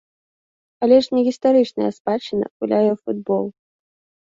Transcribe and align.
Але 0.87 0.97
ж 1.07 1.17
не 1.17 1.21
гістарычная 1.27 1.91
спадчына 1.99 2.51
гуляе 2.57 2.89
ў 2.89 2.97
футбол. 3.05 3.45